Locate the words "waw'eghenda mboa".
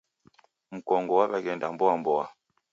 1.19-1.95